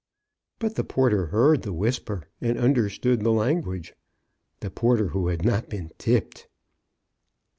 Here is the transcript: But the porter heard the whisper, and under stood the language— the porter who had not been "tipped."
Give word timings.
But 0.57 0.77
the 0.77 0.83
porter 0.83 1.27
heard 1.27 1.61
the 1.61 1.71
whisper, 1.73 2.23
and 2.41 2.57
under 2.57 2.89
stood 2.89 3.21
the 3.21 3.29
language— 3.31 3.93
the 4.61 4.71
porter 4.71 5.09
who 5.09 5.27
had 5.27 5.45
not 5.45 5.69
been 5.69 5.91
"tipped." 5.99 6.47